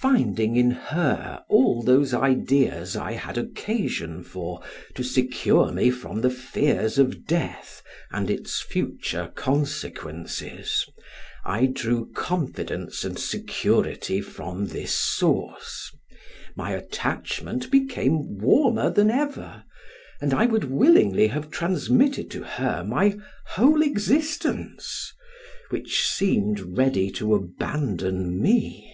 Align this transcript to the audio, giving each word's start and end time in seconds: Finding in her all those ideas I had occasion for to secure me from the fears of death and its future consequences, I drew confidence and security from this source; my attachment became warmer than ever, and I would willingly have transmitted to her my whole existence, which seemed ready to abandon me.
Finding 0.00 0.54
in 0.54 0.70
her 0.70 1.42
all 1.48 1.82
those 1.82 2.14
ideas 2.14 2.94
I 2.94 3.14
had 3.14 3.36
occasion 3.36 4.22
for 4.22 4.62
to 4.94 5.02
secure 5.02 5.72
me 5.72 5.90
from 5.90 6.20
the 6.20 6.30
fears 6.30 6.96
of 7.00 7.26
death 7.26 7.82
and 8.12 8.30
its 8.30 8.62
future 8.62 9.32
consequences, 9.34 10.86
I 11.44 11.66
drew 11.66 12.12
confidence 12.12 13.02
and 13.02 13.18
security 13.18 14.20
from 14.20 14.68
this 14.68 14.92
source; 14.92 15.90
my 16.54 16.70
attachment 16.70 17.68
became 17.72 18.38
warmer 18.38 18.90
than 18.90 19.10
ever, 19.10 19.64
and 20.20 20.32
I 20.32 20.46
would 20.46 20.70
willingly 20.70 21.26
have 21.26 21.50
transmitted 21.50 22.30
to 22.30 22.44
her 22.44 22.84
my 22.84 23.18
whole 23.46 23.82
existence, 23.82 25.12
which 25.70 26.06
seemed 26.08 26.78
ready 26.78 27.10
to 27.10 27.34
abandon 27.34 28.40
me. 28.40 28.92